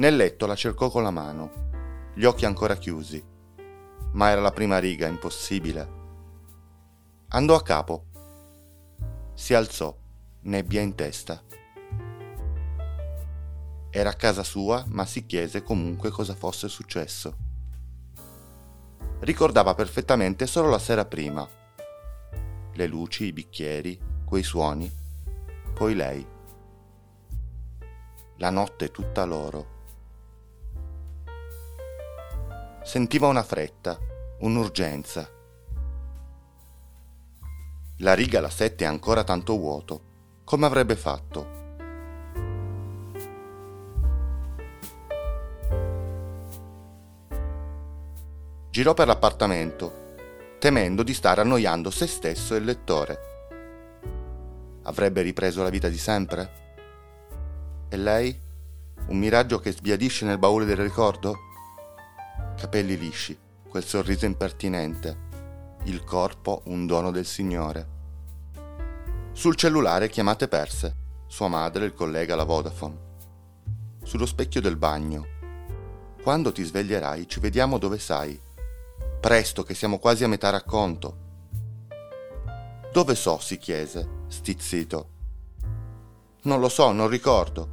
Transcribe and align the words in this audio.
Nel 0.00 0.16
letto 0.16 0.46
la 0.46 0.54
cercò 0.54 0.88
con 0.88 1.02
la 1.02 1.10
mano, 1.10 2.12
gli 2.14 2.24
occhi 2.24 2.46
ancora 2.46 2.76
chiusi, 2.76 3.22
ma 4.12 4.30
era 4.30 4.40
la 4.40 4.50
prima 4.50 4.78
riga, 4.78 5.06
impossibile. 5.06 5.98
Andò 7.28 7.54
a 7.54 7.62
capo. 7.62 8.06
Si 9.34 9.52
alzò, 9.52 9.94
nebbia 10.44 10.80
in 10.80 10.94
testa. 10.94 11.42
Era 13.90 14.08
a 14.08 14.14
casa 14.14 14.42
sua, 14.42 14.82
ma 14.86 15.04
si 15.04 15.26
chiese 15.26 15.62
comunque 15.62 16.08
cosa 16.08 16.34
fosse 16.34 16.68
successo. 16.68 17.36
Ricordava 19.18 19.74
perfettamente 19.74 20.46
solo 20.46 20.70
la 20.70 20.78
sera 20.78 21.04
prima. 21.04 21.46
Le 22.72 22.86
luci, 22.86 23.26
i 23.26 23.32
bicchieri, 23.34 24.00
quei 24.24 24.44
suoni, 24.44 24.90
poi 25.74 25.94
lei. 25.94 26.26
La 28.38 28.48
notte 28.48 28.90
tutta 28.90 29.26
loro. 29.26 29.79
Sentiva 32.90 33.28
una 33.28 33.44
fretta, 33.44 33.96
un'urgenza. 34.40 35.30
La 37.98 38.14
riga 38.14 38.38
alla 38.38 38.50
sette 38.50 38.82
è 38.82 38.88
ancora 38.88 39.22
tanto 39.22 39.56
vuoto. 39.56 40.02
Come 40.42 40.66
avrebbe 40.66 40.96
fatto? 40.96 41.58
girò 48.72 48.92
per 48.92 49.06
l'appartamento, 49.06 50.16
temendo 50.58 51.04
di 51.04 51.14
stare 51.14 51.42
annoiando 51.42 51.90
se 51.90 52.08
stesso 52.08 52.56
e 52.56 52.58
il 52.58 52.64
lettore. 52.64 53.18
Avrebbe 54.82 55.22
ripreso 55.22 55.62
la 55.62 55.70
vita 55.70 55.88
di 55.88 55.96
sempre? 55.96 56.50
E 57.88 57.96
lei? 57.96 58.36
Un 59.06 59.16
miraggio 59.16 59.60
che 59.60 59.70
sbiadisce 59.70 60.24
nel 60.24 60.38
baule 60.38 60.64
del 60.64 60.78
ricordo? 60.78 61.49
Capelli 62.60 62.98
lisci, 62.98 63.34
quel 63.70 63.82
sorriso 63.82 64.26
impertinente, 64.26 65.16
il 65.84 66.04
corpo 66.04 66.60
un 66.66 66.84
dono 66.84 67.10
del 67.10 67.24
Signore. 67.24 67.88
Sul 69.32 69.56
cellulare 69.56 70.10
chiamate 70.10 70.46
perse, 70.46 70.94
sua 71.26 71.48
madre, 71.48 71.86
il 71.86 71.94
collega, 71.94 72.36
la 72.36 72.44
Vodafone. 72.44 72.98
Sullo 74.02 74.26
specchio 74.26 74.60
del 74.60 74.76
bagno. 74.76 75.26
Quando 76.22 76.52
ti 76.52 76.62
sveglierai 76.62 77.26
ci 77.26 77.40
vediamo 77.40 77.78
dove 77.78 77.98
sai 77.98 78.38
Presto, 79.20 79.62
che 79.62 79.72
siamo 79.72 79.98
quasi 79.98 80.24
a 80.24 80.28
metà 80.28 80.50
racconto. 80.50 81.16
Dove 82.92 83.14
so? 83.14 83.38
si 83.38 83.56
chiese, 83.56 84.24
stizzito. 84.26 85.08
Non 86.42 86.60
lo 86.60 86.68
so, 86.68 86.92
non 86.92 87.08
ricordo. 87.08 87.70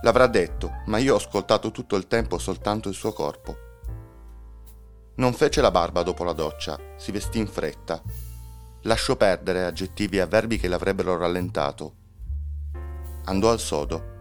L'avrà 0.00 0.26
detto, 0.26 0.80
ma 0.86 0.96
io 0.96 1.12
ho 1.12 1.18
ascoltato 1.18 1.70
tutto 1.70 1.96
il 1.96 2.06
tempo 2.06 2.38
soltanto 2.38 2.88
il 2.88 2.94
suo 2.94 3.12
corpo. 3.12 3.64
Non 5.16 5.32
fece 5.32 5.62
la 5.62 5.70
barba 5.70 6.02
dopo 6.02 6.24
la 6.24 6.34
doccia, 6.34 6.78
si 6.96 7.10
vestì 7.10 7.38
in 7.38 7.46
fretta. 7.46 8.02
Lasciò 8.82 9.16
perdere 9.16 9.64
aggettivi 9.64 10.18
e 10.18 10.20
avverbi 10.20 10.58
che 10.58 10.68
l'avrebbero 10.68 11.16
rallentato. 11.16 11.94
Andò 13.24 13.50
al 13.50 13.58
sodo. 13.58 14.14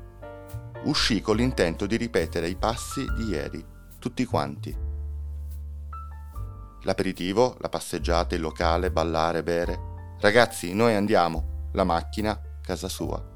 Uscì 0.86 1.20
con 1.20 1.36
l'intento 1.36 1.86
di 1.86 1.98
ripetere 1.98 2.48
i 2.48 2.56
passi 2.56 3.06
di 3.18 3.26
ieri, 3.26 3.64
tutti 4.00 4.24
quanti. 4.24 4.76
L'aperitivo, 6.84 7.58
la 7.60 7.70
passeggiata, 7.70 8.36
il 8.36 8.42
locale, 8.42 8.90
ballare, 8.90 9.44
bere. 9.44 10.16
Ragazzi, 10.20 10.74
noi 10.74 10.96
andiamo. 10.96 11.70
La 11.74 11.84
macchina, 11.84 12.40
casa 12.62 12.88
sua. 12.88 13.35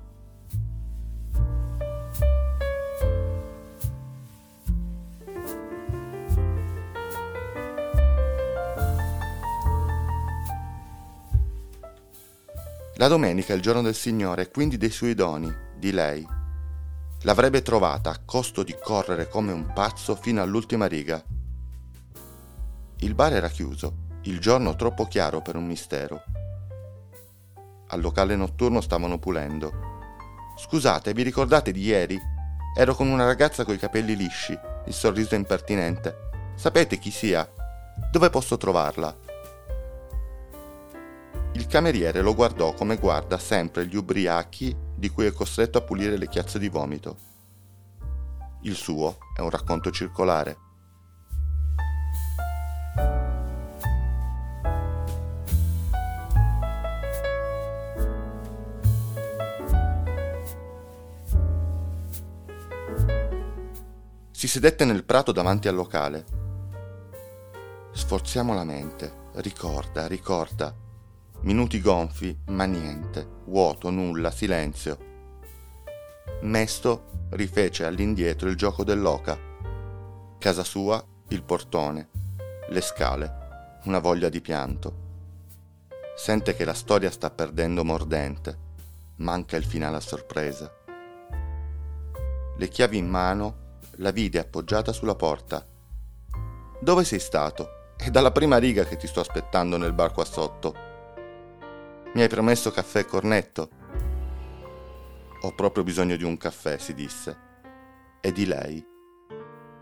La 13.00 13.08
domenica 13.08 13.54
è 13.54 13.56
il 13.56 13.62
giorno 13.62 13.82
del 13.82 13.96
Signore 13.96 14.44
e 14.44 14.52
quindi 14.52 14.78
dei 14.78 14.92
suoi 14.92 15.16
doni, 15.16 15.52
di 15.76 15.92
lei. 15.92 16.26
L'avrebbe 17.24 17.64
trovata 17.64 18.12
a 18.12 18.22
costo 18.24 18.62
di 18.62 18.76
correre 18.80 19.28
come 19.28 19.52
un 19.52 19.74
pazzo 19.74 20.16
fino 20.16 20.42
all'ultima 20.42 20.86
riga 20.86 21.22
il 23.02 23.16
bar 23.16 23.32
era 23.32 23.48
chiuso, 23.48 24.08
il 24.24 24.40
giorno 24.40 24.76
troppo 24.76 25.06
chiaro 25.06 25.42
per 25.42 25.56
un 25.56 25.66
mistero. 25.66 26.22
Al 27.88 28.02
locale 28.02 28.36
notturno 28.36 28.82
stavano 28.82 29.18
pulendo. 29.18 29.72
Scusate, 30.58 31.14
vi 31.14 31.24
ricordate 31.24 31.72
di 31.72 31.82
ieri? 31.82 32.20
Ero 32.76 32.94
con 32.96 33.08
una 33.08 33.24
ragazza 33.24 33.64
coi 33.64 33.78
capelli 33.78 34.18
lisci, 34.18 34.58
il 34.86 34.94
sorriso 34.94 35.36
impertinente. 35.36 36.30
Sapete 36.56 37.00
chi 37.00 37.10
sia? 37.10 37.50
Dove 38.12 38.30
posso 38.30 38.58
trovarla? 38.58 39.16
Il 41.60 41.68
cameriere 41.68 42.22
lo 42.22 42.36
guardò 42.36 42.74
come 42.74 42.96
guarda 42.96 43.38
sempre 43.38 43.86
gli 43.86 43.98
ubriachi 43.98 44.74
di 44.96 45.10
cui 45.10 45.26
è 45.26 45.34
costretto 45.34 45.78
a 45.78 45.82
pulire 45.82 46.16
le 46.16 46.30
chiazze 46.30 46.58
di 46.58 46.70
vomito. 46.70 47.18
Il 48.62 48.76
suo 48.76 49.18
è 49.36 49.42
un 49.42 49.50
racconto 49.50 49.92
circolare. 49.92 50.58
Si 64.32 64.48
sedette 64.48 64.86
nel 64.86 65.04
prato 65.04 65.34
davanti 65.34 65.68
al 65.68 65.76
locale. 65.76 66.26
Sforziamo 67.92 68.54
la 68.54 68.64
mente, 68.64 69.28
ricorda, 69.34 70.08
ricorda. 70.08 70.88
Minuti 71.42 71.80
gonfi, 71.80 72.38
ma 72.48 72.66
niente, 72.66 73.26
vuoto, 73.46 73.90
nulla, 73.90 74.30
silenzio. 74.30 74.98
Mesto 76.42 77.28
rifece 77.30 77.86
all'indietro 77.86 78.50
il 78.50 78.58
gioco 78.58 78.84
dell'oca. 78.84 79.40
Casa 80.38 80.66
sua, 80.66 81.02
il 81.30 81.44
portone, 81.44 82.10
le 82.68 82.82
scale, 82.82 83.80
una 83.86 84.00
voglia 84.00 84.28
di 84.28 84.42
pianto. 84.42 85.08
Sente 86.18 86.56
che 86.56 86.66
la 86.66 86.74
storia 86.74 87.10
sta 87.10 87.30
perdendo 87.30 87.86
mordente, 87.86 88.58
manca 89.18 89.56
il 89.56 89.64
finale 89.64 89.96
a 89.96 90.02
sorpresa. 90.02 90.70
Le 92.58 92.68
chiavi 92.68 92.98
in 92.98 93.08
mano 93.08 93.78
la 94.00 94.12
vide 94.12 94.40
appoggiata 94.40 94.92
sulla 94.92 95.16
porta. 95.16 95.66
Dove 96.82 97.06
sei 97.06 97.20
stato? 97.20 97.94
È 97.96 98.10
dalla 98.10 98.32
prima 98.32 98.58
riga 98.58 98.84
che 98.84 98.98
ti 98.98 99.08
sto 99.08 99.22
aspettando 99.22 99.78
nel 99.78 99.94
bar 99.94 100.12
qua 100.12 100.26
sotto. 100.26 100.89
Mi 102.12 102.22
hai 102.22 102.28
promesso 102.28 102.72
caffè 102.72 103.00
e 103.00 103.06
cornetto? 103.06 103.70
Ho 105.42 105.54
proprio 105.54 105.84
bisogno 105.84 106.16
di 106.16 106.24
un 106.24 106.38
caffè, 106.38 106.80
si 106.80 106.96
disse. 106.96 107.38
E 108.20 108.32
di 108.32 108.46
lei. 108.48 108.84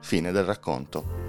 Fine 0.02 0.32
del 0.32 0.44
racconto. 0.44 1.27